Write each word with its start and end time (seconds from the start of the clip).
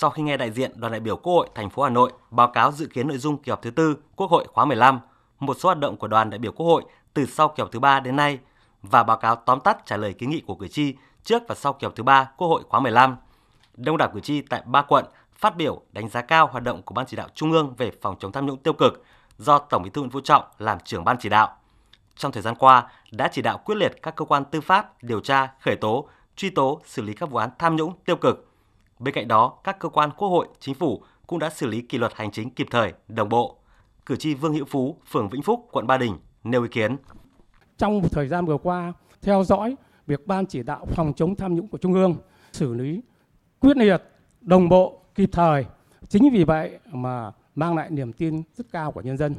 sau 0.00 0.10
khi 0.10 0.22
nghe 0.22 0.36
đại 0.36 0.50
diện 0.50 0.72
đoàn 0.74 0.92
đại 0.92 1.00
biểu 1.00 1.16
Quốc 1.16 1.32
hội 1.32 1.48
thành 1.54 1.70
phố 1.70 1.82
Hà 1.82 1.90
Nội 1.90 2.12
báo 2.30 2.48
cáo 2.48 2.72
dự 2.72 2.86
kiến 2.86 3.08
nội 3.08 3.18
dung 3.18 3.42
kỳ 3.42 3.50
họp 3.50 3.62
thứ 3.62 3.70
tư 3.70 3.96
Quốc 4.16 4.30
hội 4.30 4.46
khóa 4.52 4.64
15, 4.64 5.00
một 5.40 5.56
số 5.60 5.68
hoạt 5.68 5.78
động 5.78 5.96
của 5.96 6.08
đoàn 6.08 6.30
đại 6.30 6.38
biểu 6.38 6.52
Quốc 6.52 6.66
hội 6.66 6.84
từ 7.14 7.26
sau 7.26 7.48
kỳ 7.48 7.60
họp 7.60 7.72
thứ 7.72 7.80
ba 7.80 8.00
đến 8.00 8.16
nay 8.16 8.38
và 8.82 9.02
báo 9.02 9.16
cáo 9.16 9.36
tóm 9.36 9.60
tắt 9.60 9.86
trả 9.86 9.96
lời 9.96 10.12
kiến 10.12 10.30
nghị 10.30 10.40
của 10.40 10.54
cử 10.54 10.68
tri 10.68 10.94
trước 11.24 11.42
và 11.48 11.54
sau 11.54 11.72
kỳ 11.72 11.84
họp 11.84 11.96
thứ 11.96 12.02
ba 12.02 12.30
Quốc 12.36 12.48
hội 12.48 12.62
khóa 12.68 12.80
15. 12.80 13.16
Đông 13.74 13.96
đảo 13.96 14.10
cử 14.14 14.20
tri 14.20 14.40
tại 14.40 14.62
ba 14.66 14.82
quận 14.82 15.04
phát 15.32 15.56
biểu 15.56 15.82
đánh 15.92 16.08
giá 16.08 16.20
cao 16.20 16.46
hoạt 16.46 16.64
động 16.64 16.82
của 16.82 16.94
Ban 16.94 17.06
chỉ 17.06 17.16
đạo 17.16 17.28
Trung 17.34 17.52
ương 17.52 17.74
về 17.78 17.90
phòng 18.02 18.16
chống 18.20 18.32
tham 18.32 18.46
nhũng 18.46 18.56
tiêu 18.56 18.72
cực 18.72 19.04
do 19.38 19.58
Tổng 19.58 19.82
Bí 19.82 19.90
thư 19.90 20.00
Nguyễn 20.00 20.10
Phú 20.10 20.20
Trọng 20.20 20.44
làm 20.58 20.78
trưởng 20.84 21.04
ban 21.04 21.16
chỉ 21.20 21.28
đạo. 21.28 21.56
Trong 22.16 22.32
thời 22.32 22.42
gian 22.42 22.54
qua, 22.54 22.88
đã 23.12 23.28
chỉ 23.32 23.42
đạo 23.42 23.58
quyết 23.58 23.74
liệt 23.74 23.92
các 24.02 24.16
cơ 24.16 24.24
quan 24.24 24.44
tư 24.44 24.60
pháp 24.60 25.02
điều 25.02 25.20
tra, 25.20 25.52
khởi 25.60 25.76
tố, 25.76 26.08
truy 26.36 26.50
tố, 26.50 26.80
xử 26.84 27.02
lý 27.02 27.12
các 27.12 27.30
vụ 27.30 27.38
án 27.38 27.50
tham 27.58 27.76
nhũng 27.76 27.92
tiêu 28.04 28.16
cực. 28.16 28.49
Bên 29.00 29.14
cạnh 29.14 29.28
đó, 29.28 29.58
các 29.64 29.78
cơ 29.78 29.88
quan 29.88 30.10
quốc 30.16 30.28
hội, 30.28 30.48
chính 30.58 30.74
phủ 30.74 31.02
cũng 31.26 31.38
đã 31.38 31.50
xử 31.50 31.66
lý 31.66 31.80
kỷ 31.80 31.98
luật 31.98 32.12
hành 32.14 32.30
chính 32.30 32.50
kịp 32.50 32.66
thời, 32.70 32.92
đồng 33.08 33.28
bộ. 33.28 33.56
Cử 34.06 34.16
tri 34.16 34.34
Vương 34.34 34.54
Hữu 34.54 34.64
Phú, 34.64 34.96
phường 35.10 35.28
Vĩnh 35.28 35.42
Phúc, 35.42 35.68
quận 35.72 35.86
Ba 35.86 35.96
Đình 35.96 36.18
nêu 36.44 36.62
ý 36.62 36.68
kiến. 36.68 36.96
Trong 37.78 38.08
thời 38.08 38.28
gian 38.28 38.46
vừa 38.46 38.56
qua, 38.56 38.92
theo 39.22 39.44
dõi 39.44 39.76
việc 40.06 40.26
Ban 40.26 40.46
chỉ 40.46 40.62
đạo 40.62 40.86
phòng 40.86 41.12
chống 41.16 41.36
tham 41.36 41.54
nhũng 41.54 41.68
của 41.68 41.78
Trung 41.78 41.94
ương 41.94 42.16
xử 42.52 42.74
lý 42.74 43.00
quyết 43.60 43.76
liệt, 43.76 44.02
đồng 44.40 44.68
bộ, 44.68 45.02
kịp 45.14 45.30
thời. 45.32 45.64
Chính 46.08 46.30
vì 46.32 46.44
vậy 46.44 46.78
mà 46.92 47.32
mang 47.54 47.76
lại 47.76 47.90
niềm 47.90 48.12
tin 48.12 48.42
rất 48.54 48.66
cao 48.72 48.92
của 48.92 49.00
nhân 49.00 49.16
dân. 49.16 49.34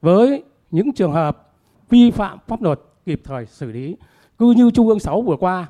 Với 0.00 0.44
những 0.70 0.92
trường 0.92 1.12
hợp 1.12 1.52
vi 1.88 2.10
phạm 2.10 2.38
pháp 2.46 2.62
luật 2.62 2.80
kịp 3.04 3.20
thời 3.24 3.46
xử 3.46 3.72
lý, 3.72 3.96
cứ 4.38 4.54
như 4.56 4.70
Trung 4.70 4.88
ương 4.88 5.00
6 5.00 5.22
vừa 5.22 5.36
qua 5.36 5.68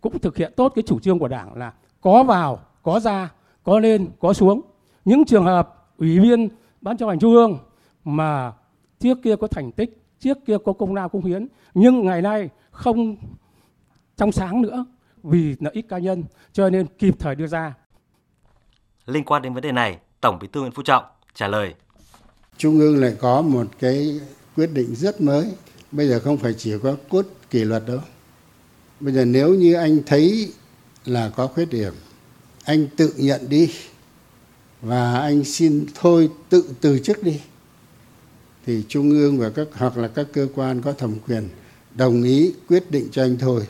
cũng 0.00 0.18
thực 0.18 0.36
hiện 0.36 0.52
tốt 0.56 0.72
cái 0.74 0.82
chủ 0.86 1.00
trương 1.00 1.18
của 1.18 1.28
Đảng 1.28 1.54
là 1.54 1.72
có 2.06 2.22
vào, 2.22 2.60
có 2.82 3.00
ra, 3.00 3.32
có 3.64 3.78
lên, 3.78 4.08
có 4.20 4.32
xuống. 4.32 4.60
Những 5.04 5.24
trường 5.24 5.44
hợp 5.44 5.88
ủy 5.98 6.20
viên 6.20 6.48
ban 6.80 6.96
chấp 6.96 7.06
hành 7.06 7.18
Trung 7.18 7.34
ương 7.34 7.58
mà 8.04 8.52
trước 9.00 9.18
kia 9.22 9.36
có 9.36 9.46
thành 9.46 9.72
tích, 9.72 10.02
trước 10.20 10.38
kia 10.46 10.56
có 10.64 10.72
công 10.72 10.94
lao 10.94 11.08
công 11.08 11.24
hiến, 11.24 11.46
nhưng 11.74 12.06
ngày 12.06 12.22
nay 12.22 12.48
không 12.70 13.16
trong 14.16 14.32
sáng 14.32 14.62
nữa 14.62 14.86
vì 15.22 15.56
lợi 15.60 15.72
ích 15.74 15.88
cá 15.88 15.98
nhân 15.98 16.24
cho 16.52 16.70
nên 16.70 16.86
kịp 16.98 17.14
thời 17.18 17.34
đưa 17.34 17.46
ra. 17.46 17.74
Liên 19.06 19.24
quan 19.24 19.42
đến 19.42 19.54
vấn 19.54 19.62
đề 19.62 19.72
này, 19.72 19.98
Tổng 20.20 20.38
Bí 20.40 20.48
thư 20.52 20.60
Nguyễn 20.60 20.72
Phú 20.72 20.82
Trọng 20.82 21.04
trả 21.34 21.48
lời. 21.48 21.74
Trung 22.56 22.78
ương 22.78 23.00
lại 23.00 23.16
có 23.20 23.42
một 23.42 23.66
cái 23.78 24.20
quyết 24.56 24.70
định 24.72 24.94
rất 24.94 25.20
mới. 25.20 25.54
Bây 25.92 26.08
giờ 26.08 26.20
không 26.20 26.36
phải 26.36 26.54
chỉ 26.58 26.72
có 26.82 26.96
cốt 27.08 27.26
kỷ 27.50 27.64
luật 27.64 27.82
đâu. 27.86 27.98
Bây 29.00 29.12
giờ 29.12 29.24
nếu 29.24 29.54
như 29.54 29.74
anh 29.74 29.98
thấy 30.06 30.52
là 31.06 31.28
có 31.28 31.46
khuyết 31.46 31.70
điểm, 31.70 31.92
anh 32.64 32.86
tự 32.96 33.12
nhận 33.16 33.48
đi 33.48 33.70
và 34.82 35.20
anh 35.20 35.44
xin 35.44 35.86
thôi 35.94 36.30
tự 36.48 36.64
từ 36.80 36.98
chức 36.98 37.22
đi. 37.22 37.40
Thì 38.66 38.82
trung 38.88 39.10
ương 39.10 39.38
và 39.38 39.50
các 39.50 39.66
hoặc 39.72 39.96
là 39.96 40.08
các 40.08 40.26
cơ 40.32 40.48
quan 40.54 40.82
có 40.82 40.92
thẩm 40.92 41.14
quyền 41.28 41.48
đồng 41.94 42.22
ý 42.22 42.52
quyết 42.68 42.90
định 42.90 43.08
cho 43.12 43.22
anh 43.22 43.38
thôi. 43.38 43.66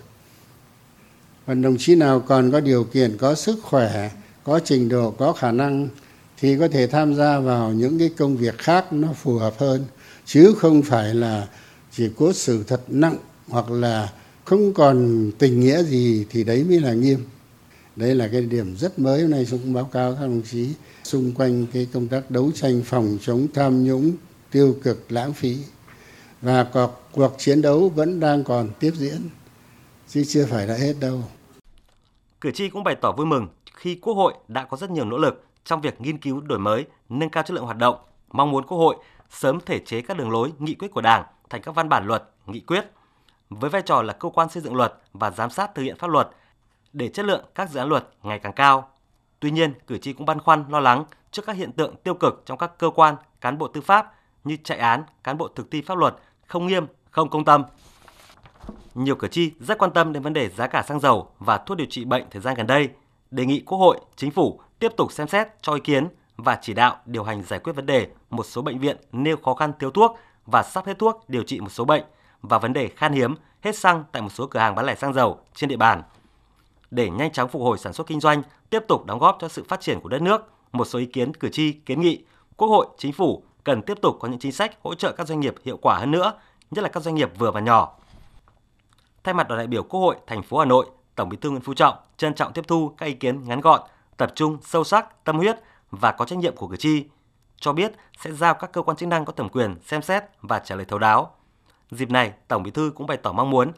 Còn 1.47 1.63
đồng 1.63 1.77
chí 1.79 1.95
nào 1.95 2.21
còn 2.21 2.51
có 2.51 2.61
điều 2.61 2.85
kiện 2.85 3.17
có 3.19 3.35
sức 3.35 3.59
khỏe 3.63 4.11
có 4.45 4.61
trình 4.65 4.89
độ 4.89 5.11
có 5.11 5.33
khả 5.33 5.53
năng 5.53 5.89
thì 6.39 6.59
có 6.59 6.69
thể 6.69 6.87
tham 6.87 7.15
gia 7.15 7.39
vào 7.39 7.73
những 7.73 7.99
cái 7.99 8.11
công 8.17 8.37
việc 8.37 8.59
khác 8.59 8.93
nó 8.93 9.13
phù 9.13 9.39
hợp 9.39 9.55
hơn. 9.59 9.85
Chứ 10.25 10.55
không 10.59 10.83
phải 10.83 11.15
là 11.15 11.49
chỉ 11.93 12.11
cố 12.17 12.33
xử 12.33 12.65
thật 12.65 12.81
nặng 12.89 13.17
hoặc 13.49 13.71
là 13.71 14.13
không 14.47 14.75
còn 14.75 15.31
tình 15.39 15.61
nghĩa 15.61 15.83
gì 15.83 16.27
thì 16.31 16.45
đấy 16.45 16.65
mới 16.69 16.81
là 16.81 16.93
nghiêm. 16.93 17.25
Đây 17.97 18.15
là 18.15 18.29
cái 18.33 18.41
điểm 18.41 18.77
rất 18.77 18.99
mới 18.99 19.23
hôm 19.23 19.31
nay 19.31 19.47
tôi 19.51 19.61
cũng 19.63 19.73
báo 19.73 19.85
cáo 19.85 20.13
các 20.13 20.21
đồng 20.21 20.43
chí 20.43 20.75
xung 21.05 21.33
quanh 21.35 21.67
cái 21.73 21.89
công 21.93 22.09
tác 22.09 22.31
đấu 22.31 22.51
tranh 22.55 22.83
phòng 22.85 23.19
chống 23.21 23.47
tham 23.55 23.85
nhũng 23.85 24.13
tiêu 24.51 24.77
cực 24.83 25.13
lãng 25.13 25.33
phí. 25.33 25.57
Và 26.43 26.65
cuộc, 26.65 27.03
cuộc 27.13 27.35
chiến 27.39 27.63
đấu 27.63 27.89
vẫn 27.89 28.21
đang 28.21 28.45
còn 28.45 28.69
tiếp 28.81 28.93
diễn 28.97 29.21
chứ 30.09 30.25
chưa 30.25 30.47
phải 30.47 30.67
đã 30.67 30.75
hết 30.75 30.95
đâu. 31.01 31.23
Cử 32.41 32.51
tri 32.51 32.69
cũng 32.69 32.85
bày 32.85 32.95
tỏ 32.95 33.13
vui 33.13 33.27
mừng 33.27 33.49
khi 33.75 33.95
Quốc 33.95 34.15
hội 34.15 34.35
đã 34.49 34.65
có 34.65 34.77
rất 34.77 34.91
nhiều 34.91 35.05
nỗ 35.05 35.19
lực 35.19 35.45
trong 35.65 35.81
việc 35.81 36.01
nghiên 36.01 36.19
cứu 36.19 36.41
đổi 36.41 36.59
mới, 36.59 36.85
nâng 37.09 37.31
cao 37.31 37.43
chất 37.47 37.55
lượng 37.55 37.65
hoạt 37.65 37.77
động, 37.77 37.97
mong 38.33 38.51
muốn 38.51 38.67
Quốc 38.67 38.79
hội 38.79 38.97
sớm 39.31 39.59
thể 39.67 39.79
chế 39.79 40.01
các 40.01 40.17
đường 40.17 40.31
lối, 40.31 40.53
nghị 40.59 40.75
quyết 40.75 40.89
của 40.89 41.01
Đảng 41.01 41.25
thành 41.51 41.63
các 41.63 41.75
văn 41.75 41.89
bản 41.89 42.07
luật, 42.07 42.31
nghị 42.47 42.61
quyết. 42.61 42.85
Với 43.51 43.71
vai 43.71 43.83
trò 43.83 44.03
là 44.03 44.13
cơ 44.13 44.29
quan 44.29 44.49
xây 44.49 44.63
dựng 44.63 44.77
luật 44.77 44.95
và 45.13 45.31
giám 45.31 45.51
sát 45.51 45.75
thực 45.75 45.83
hiện 45.83 45.97
pháp 45.99 46.11
luật 46.11 46.29
để 46.93 47.09
chất 47.09 47.27
lượng 47.27 47.45
các 47.55 47.71
dự 47.71 47.79
án 47.79 47.89
luật 47.89 48.09
ngày 48.23 48.39
càng 48.39 48.53
cao. 48.53 48.89
Tuy 49.41 49.51
nhiên, 49.51 49.75
cử 49.87 49.99
tri 49.99 50.13
cũng 50.13 50.27
băn 50.27 50.41
khoăn 50.41 50.65
lo 50.69 50.81
lắng 50.81 51.05
trước 51.31 51.47
các 51.47 51.57
hiện 51.57 51.73
tượng 51.73 51.97
tiêu 51.97 52.15
cực 52.15 52.43
trong 52.47 52.59
các 52.59 52.79
cơ 52.79 52.91
quan, 52.91 53.17
cán 53.41 53.59
bộ 53.59 53.69
tư 53.69 53.81
pháp 53.81 54.15
như 54.45 54.57
chạy 54.65 54.79
án, 54.79 55.03
cán 55.25 55.39
bộ 55.39 55.49
thực 55.49 55.71
thi 55.71 55.83
pháp 55.83 55.99
luật 55.99 56.17
không 56.47 56.67
nghiêm, 56.67 56.87
không 57.11 57.31
công 57.31 57.45
tâm. 57.45 57.65
Nhiều 58.95 59.15
cử 59.17 59.29
tri 59.29 59.53
rất 59.61 59.79
quan 59.79 59.91
tâm 59.91 60.13
đến 60.13 60.23
vấn 60.23 60.33
đề 60.33 60.49
giá 60.49 60.67
cả 60.67 60.83
xăng 60.83 61.01
dầu 61.01 61.31
và 61.39 61.59
thuốc 61.59 61.77
điều 61.77 61.87
trị 61.91 62.05
bệnh 62.05 62.25
thời 62.31 62.43
gian 62.43 62.55
gần 62.55 62.67
đây, 62.67 62.89
đề 63.31 63.47
nghị 63.47 63.61
Quốc 63.61 63.79
hội, 63.79 64.01
Chính 64.17 64.31
phủ 64.31 64.61
tiếp 64.79 64.93
tục 64.97 65.13
xem 65.13 65.29
xét 65.29 65.49
cho 65.63 65.75
ý 65.75 65.81
kiến 65.81 66.09
và 66.37 66.59
chỉ 66.63 66.75
đạo 66.75 66.97
điều 67.07 67.25
hành 67.25 67.43
giải 67.43 67.61
quyết 67.61 67.73
vấn 67.73 67.87
đề 67.87 68.09
một 68.31 68.47
số 68.47 68.63
bệnh 68.63 68.79
viện 68.79 68.97
nêu 69.13 69.37
khó 69.37 69.55
khăn 69.55 69.73
thiếu 69.79 69.91
thuốc 69.91 70.19
và 70.47 70.63
sắp 70.63 70.87
hết 70.87 70.99
thuốc 70.99 71.25
điều 71.29 71.43
trị 71.43 71.61
một 71.61 71.73
số 71.73 71.85
bệnh 71.85 72.03
và 72.49 72.59
vấn 72.59 72.73
đề 72.73 72.89
khan 72.89 73.13
hiếm 73.13 73.35
hết 73.63 73.79
xăng 73.79 74.05
tại 74.13 74.23
một 74.23 74.29
số 74.33 74.47
cửa 74.47 74.61
hàng 74.61 74.75
bán 74.75 74.87
lẻ 74.87 74.95
xăng 74.95 75.15
dầu 75.15 75.39
trên 75.55 75.71
địa 75.71 75.77
bàn. 75.77 76.03
Để 76.91 77.11
nhanh 77.11 77.33
chóng 77.33 77.49
phục 77.49 77.63
hồi 77.63 77.79
sản 77.79 77.93
xuất 77.93 78.07
kinh 78.07 78.21
doanh, 78.21 78.43
tiếp 78.71 78.83
tục 78.89 79.07
đóng 79.07 79.19
góp 79.19 79.37
cho 79.41 79.49
sự 79.49 79.65
phát 79.69 79.81
triển 79.81 80.01
của 80.01 80.09
đất 80.09 80.23
nước, 80.23 80.51
một 80.73 80.85
số 80.85 80.99
ý 80.99 81.07
kiến 81.07 81.35
cử 81.35 81.49
tri 81.49 81.73
kiến 81.73 82.01
nghị 82.01 82.25
Quốc 82.57 82.69
hội, 82.69 82.87
Chính 82.99 83.13
phủ 83.13 83.43
cần 83.65 83.83
tiếp 83.83 83.99
tục 84.03 84.17
có 84.21 84.29
những 84.29 84.39
chính 84.39 84.53
sách 84.53 84.77
hỗ 84.83 84.95
trợ 84.95 85.13
các 85.13 85.27
doanh 85.27 85.41
nghiệp 85.41 85.55
hiệu 85.65 85.77
quả 85.83 85.99
hơn 85.99 86.11
nữa, 86.11 86.33
nhất 86.71 86.83
là 86.83 86.89
các 86.89 87.03
doanh 87.03 87.15
nghiệp 87.15 87.31
vừa 87.39 87.51
và 87.51 87.61
nhỏ. 87.61 87.99
Thay 89.25 89.35
mặt 89.35 89.49
đoàn 89.49 89.59
đại 89.59 89.67
biểu 89.67 89.83
Quốc 89.83 90.01
hội 90.01 90.17
thành 90.27 90.43
phố 90.43 90.59
Hà 90.59 90.65
Nội, 90.65 90.87
Tổng 91.15 91.29
Bí 91.29 91.37
thư 91.37 91.51
Nguyễn 91.51 91.63
Phú 91.63 91.75
Trọng 91.75 91.95
trân 92.17 92.35
trọng 92.35 92.53
tiếp 92.53 92.65
thu 92.69 92.95
các 92.99 93.07
ý 93.07 93.13
kiến 93.13 93.45
ngắn 93.45 93.61
gọn, 93.61 93.81
tập 94.17 94.33
trung, 94.35 94.59
sâu 94.63 94.85
sắc, 94.85 95.25
tâm 95.25 95.37
huyết 95.37 95.57
và 95.91 96.13
có 96.13 96.25
trách 96.25 96.39
nhiệm 96.39 96.57
của 96.57 96.69
cử 96.69 96.77
tri, 96.77 97.05
cho 97.61 97.73
biết 97.73 97.93
sẽ 98.19 98.33
giao 98.33 98.55
các 98.55 98.73
cơ 98.73 98.83
quan 98.83 98.97
chức 98.97 99.09
năng 99.09 99.25
có 99.25 99.33
thẩm 99.33 99.49
quyền 99.49 99.77
xem 99.85 100.03
xét 100.03 100.25
và 100.41 100.59
trả 100.59 100.75
lời 100.75 100.85
thấu 100.85 100.99
đáo. 100.99 101.35
Dịp 101.91 102.11
này, 102.11 102.33
Tổng 102.49 102.63
Bí 102.63 102.71
thư 102.71 102.93
cũng 102.95 103.07
bày 103.07 103.17
tỏ 103.17 103.33
mong 103.33 103.51
muốn 103.51 103.73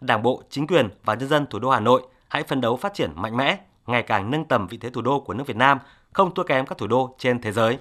Đảng 0.00 0.22
bộ, 0.22 0.42
chính 0.50 0.66
quyền 0.66 0.88
và 1.04 1.14
nhân 1.14 1.28
dân 1.28 1.46
thủ 1.46 1.58
đô 1.58 1.70
Hà 1.70 1.80
Nội 1.80 2.02
hãy 2.28 2.42
phấn 2.42 2.60
đấu 2.60 2.76
phát 2.76 2.94
triển 2.94 3.10
mạnh 3.14 3.36
mẽ, 3.36 3.58
ngày 3.86 4.02
càng 4.02 4.30
nâng 4.30 4.44
tầm 4.44 4.66
vị 4.66 4.78
thế 4.78 4.90
thủ 4.90 5.02
đô 5.02 5.20
của 5.20 5.34
nước 5.34 5.46
Việt 5.46 5.56
Nam, 5.56 5.78
không 6.12 6.34
thua 6.34 6.42
kém 6.42 6.66
các 6.66 6.78
thủ 6.78 6.86
đô 6.86 7.14
trên 7.18 7.40
thế 7.40 7.52
giới. 7.52 7.78